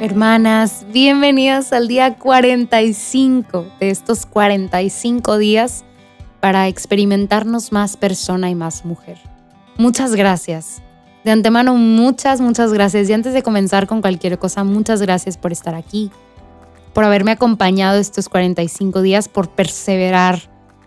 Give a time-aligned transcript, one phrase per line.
[0.00, 5.84] Hermanas, bienvenidas al día 45 de estos 45 días
[6.40, 9.18] para experimentarnos más persona y más mujer.
[9.76, 10.82] Muchas gracias.
[11.24, 13.08] De antemano, muchas, muchas gracias.
[13.08, 16.10] Y antes de comenzar con cualquier cosa, muchas gracias por estar aquí,
[16.94, 20.40] por haberme acompañado estos 45 días, por perseverar.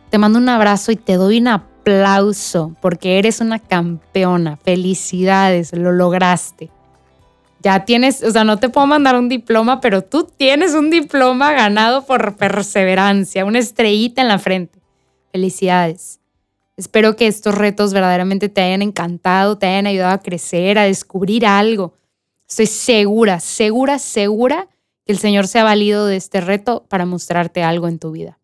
[0.10, 1.50] Te mando un abrazo y te doy un
[1.82, 4.58] aplauso porque eres una campeona.
[4.58, 6.70] Felicidades, lo lograste
[7.62, 11.54] ya tienes, o sea, no te puedo mandar un diploma, pero tú tienes un diploma
[11.54, 14.80] ganado por perseverancia, una estrellita en la frente.
[15.32, 16.20] Felicidades.
[16.76, 21.46] Espero que estos retos verdaderamente te hayan encantado, te hayan ayudado a crecer, a descubrir
[21.46, 21.94] algo.
[22.50, 24.68] Estoy segura, segura, segura
[25.06, 28.40] que el Señor se ha valido de este reto para mostrarte algo en tu vida.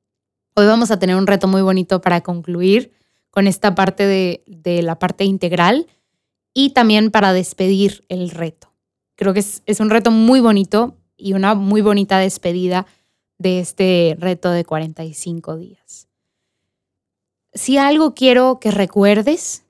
[0.53, 2.91] Hoy vamos a tener un reto muy bonito para concluir
[3.37, 5.85] con esta parte de, la parte integral
[6.55, 8.73] y también para despedir el reto.
[9.13, 12.87] Creo que es, un reto muy bonito y una muy bonita despedida
[13.37, 16.07] de este reto de 45 días.
[17.53, 19.65] Si algo quiero que recuerdes,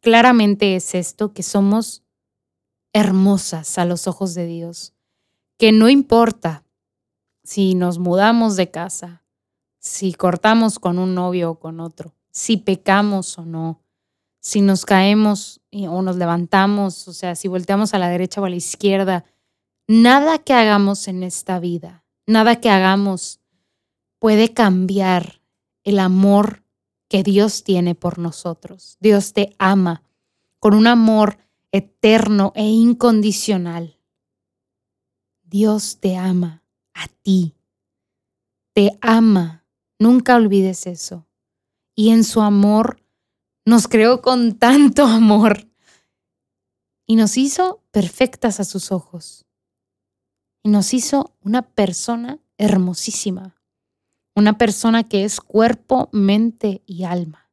[0.00, 2.02] claramente es esto, que somos
[2.92, 4.92] hermosas a los ojos de Dios,
[5.56, 6.64] que no importa
[7.44, 9.22] si nos mudamos de casa,
[9.78, 13.80] si cortamos con un novio o con otro, si pecamos o no,
[14.40, 18.50] si nos caemos o nos levantamos, o sea, si volteamos a la derecha o a
[18.50, 19.24] la izquierda,
[19.86, 23.40] nada que hagamos en esta vida, nada que hagamos
[24.18, 25.40] puede cambiar
[25.84, 26.64] el amor
[27.08, 28.96] que Dios tiene por nosotros.
[29.00, 30.02] Dios te ama
[30.58, 31.38] con un amor
[31.70, 33.96] eterno e incondicional.
[35.44, 37.54] Dios te ama a ti.
[38.72, 39.64] Te ama.
[39.98, 41.26] Nunca olvides eso.
[41.94, 43.02] Y en su amor
[43.64, 45.68] nos creó con tanto amor
[47.06, 49.46] y nos hizo perfectas a sus ojos.
[50.62, 53.56] Y nos hizo una persona hermosísima,
[54.34, 57.50] una persona que es cuerpo, mente y alma.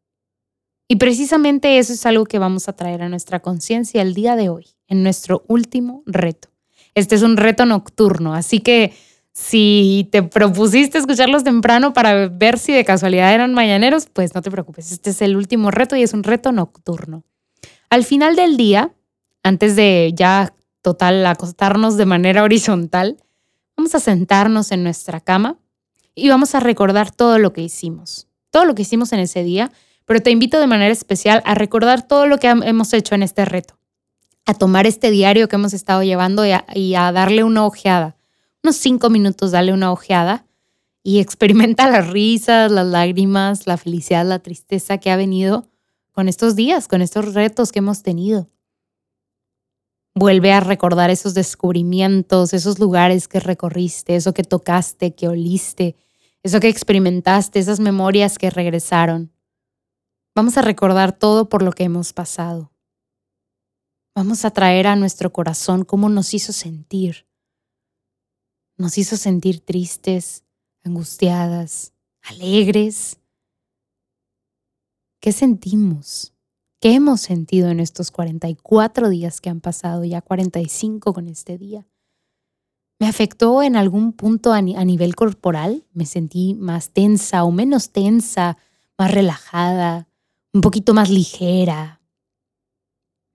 [0.88, 4.50] Y precisamente eso es algo que vamos a traer a nuestra conciencia el día de
[4.50, 6.50] hoy, en nuestro último reto.
[6.96, 8.94] Este es un reto nocturno, así que
[9.34, 14.52] si te propusiste escucharlos temprano para ver si de casualidad eran mañaneros, pues no te
[14.52, 17.24] preocupes, este es el último reto y es un reto nocturno.
[17.90, 18.94] Al final del día,
[19.44, 23.18] antes de ya total acostarnos de manera horizontal,
[23.78, 25.58] vamos a sentarnos en nuestra cama
[26.14, 29.72] y vamos a recordar todo lo que hicimos, todo lo que hicimos en ese día,
[30.06, 33.46] pero te invito de manera especial a recordar todo lo que hemos hecho en este
[33.46, 33.78] reto,
[34.46, 38.18] a tomar este diario que hemos estado llevando y a, y a darle una ojeada
[38.64, 40.46] unos cinco minutos, dale una ojeada
[41.04, 45.68] y experimenta las risas, las lágrimas, la felicidad, la tristeza que ha venido
[46.12, 48.50] con estos días, con estos retos que hemos tenido.
[50.14, 55.96] Vuelve a recordar esos descubrimientos, esos lugares que recorriste, eso que tocaste, que oliste,
[56.44, 59.32] eso que experimentaste, esas memorias que regresaron.
[60.36, 62.74] Vamos a recordar todo por lo que hemos pasado.
[64.14, 67.26] Vamos a traer a nuestro corazón cómo nos hizo sentir
[68.82, 70.44] nos hizo sentir tristes,
[70.84, 71.94] angustiadas,
[72.24, 73.20] alegres.
[75.22, 76.34] ¿Qué sentimos?
[76.82, 81.88] ¿Qué hemos sentido en estos 44 días que han pasado, ya 45 con este día?
[83.00, 85.86] ¿Me afectó en algún punto a, nivel corporal?
[85.94, 88.58] ¿Me sentí más tensa o menos tensa,
[88.98, 90.08] más relajada,
[90.54, 92.02] un poquito más ligera?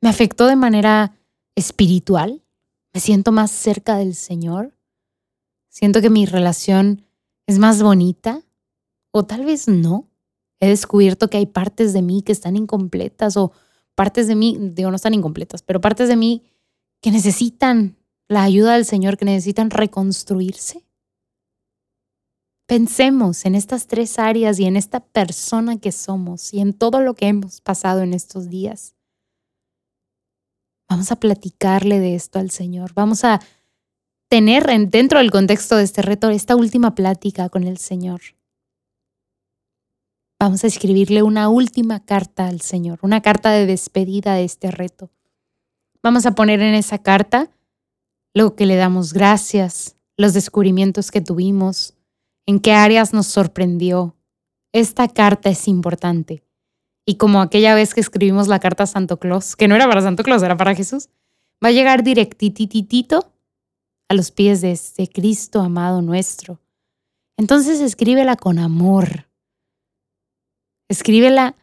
[0.03, 1.17] ¿Me afectó de manera
[1.55, 2.45] espiritual?
[2.93, 4.75] ¿Me siento más cerca del Señor?
[5.76, 7.03] Siento que mi relación
[7.47, 8.41] es más bonita
[9.10, 10.09] o tal vez no.
[10.59, 13.53] He descubierto que hay partes de mí que están incompletas o
[13.94, 16.44] partes de mí, digo, no están incompletas, pero partes de mí
[17.03, 20.87] que necesitan la ayuda del Señor, que necesitan reconstruirse.
[22.66, 27.12] Pensemos en estas tres áreas y en esta persona que somos y en todo lo
[27.12, 28.94] que hemos pasado en estos días.
[30.88, 32.94] Vamos a platicarle de esto al Señor.
[32.94, 33.43] Vamos a
[34.28, 38.20] tener dentro del contexto de este reto esta última plática con el Señor.
[40.38, 45.11] Vamos a escribirle una última carta al Señor, una carta de despedida de este reto.
[46.02, 47.50] Vamos a poner en esa carta
[48.34, 51.94] lo que le damos gracias, los descubrimientos que tuvimos,
[52.44, 54.14] en qué áreas nos sorprendió.
[54.72, 56.43] Esta carta es importante.
[57.06, 60.02] Y como aquella vez que escribimos la carta a Santo Claus, que no era para
[60.02, 61.08] Santo Claus, era para Jesús,
[61.64, 63.32] va a llegar directititito
[64.08, 66.61] a los pies de este Cristo amado nuestro.
[67.37, 69.29] Entonces escríbela con amor.
[70.88, 71.56] Escríbela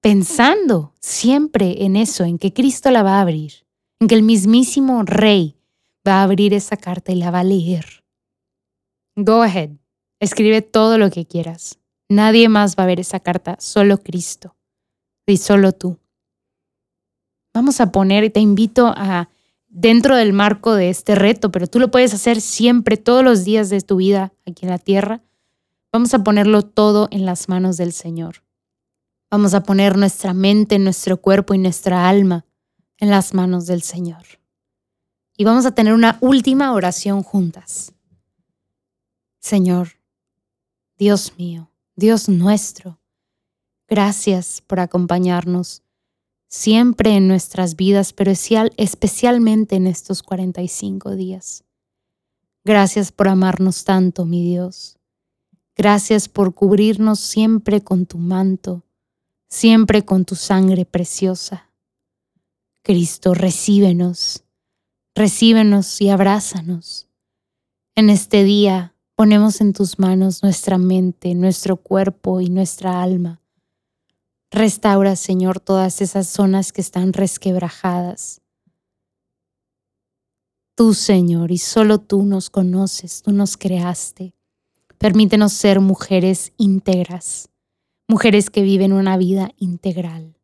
[0.00, 3.66] pensando siempre en eso, en que Cristo la va a abrir,
[4.00, 5.56] en que el mismísimo Rey
[6.06, 8.04] va a abrir esa carta y la va a leer.
[9.16, 9.70] Go ahead,
[10.20, 11.78] escribe todo lo que quieras.
[12.08, 14.56] Nadie más va a ver esa carta, solo Cristo
[15.26, 15.98] y solo tú.
[17.52, 19.28] Vamos a poner, te invito a,
[19.68, 23.70] dentro del marco de este reto, pero tú lo puedes hacer siempre, todos los días
[23.70, 25.22] de tu vida aquí en la tierra.
[25.92, 28.42] Vamos a ponerlo todo en las manos del Señor.
[29.30, 32.46] Vamos a poner nuestra mente, nuestro cuerpo y nuestra alma
[32.98, 34.24] en las manos del Señor.
[35.36, 37.92] Y vamos a tener una última oración juntas.
[39.38, 40.00] Señor,
[40.96, 43.00] Dios mío, Dios nuestro,
[43.86, 45.82] gracias por acompañarnos
[46.48, 51.64] siempre en nuestras vidas, pero especialmente en estos 45 días.
[52.64, 54.98] Gracias por amarnos tanto, mi Dios.
[55.76, 58.82] Gracias por cubrirnos siempre con tu manto,
[59.48, 61.70] siempre con tu sangre preciosa.
[62.82, 64.44] Cristo, recíbenos,
[65.14, 67.06] recíbenos y abrázanos.
[67.94, 73.40] En este día ponemos en tus manos nuestra mente, nuestro cuerpo y nuestra alma
[74.50, 78.40] Restaura, Señor, todas esas zonas que están resquebrajadas.
[80.74, 84.34] Tú, Señor, y solo tú nos conoces, tú nos creaste.
[84.96, 87.50] Permítenos ser mujeres íntegras,
[88.08, 90.36] mujeres que viven una vida integral.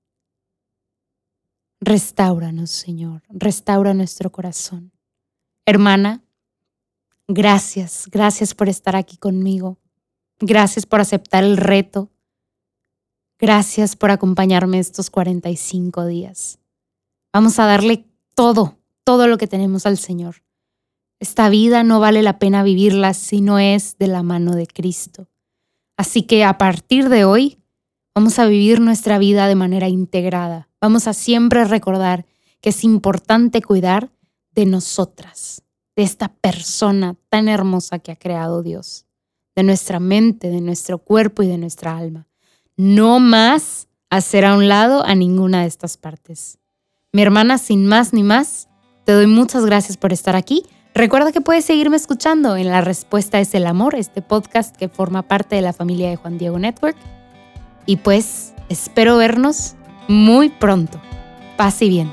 [1.80, 4.92] Restauranos, Señor, restaura nuestro corazón.
[5.66, 6.22] Hermana,
[7.26, 9.78] gracias, gracias por estar aquí conmigo.
[10.40, 12.10] Gracias por aceptar el reto
[13.44, 16.60] Gracias por acompañarme estos 45 días.
[17.30, 20.36] Vamos a darle todo, todo lo que tenemos al Señor.
[21.20, 25.28] Esta vida no vale la pena vivirla si no es de la mano de Cristo.
[25.98, 27.58] Así que a partir de hoy
[28.14, 30.70] vamos a vivir nuestra vida de manera integrada.
[30.80, 32.24] Vamos a siempre recordar
[32.62, 34.10] que es importante cuidar
[34.52, 35.60] de nosotras,
[35.96, 39.04] de esta persona tan hermosa que ha creado Dios,
[39.54, 42.26] de nuestra mente, de nuestro cuerpo y de nuestra alma
[42.76, 46.58] no más hacer a un lado a ninguna de estas partes.
[47.12, 48.68] Mi hermana, sin más ni más,
[49.04, 50.64] te doy muchas gracias por estar aquí.
[50.94, 55.22] Recuerda que puedes seguirme escuchando en La Respuesta es el Amor, este podcast que forma
[55.22, 56.96] parte de la familia de Juan Diego Network.
[57.86, 59.74] Y pues espero vernos
[60.08, 61.00] muy pronto.
[61.56, 62.10] Paz y bien.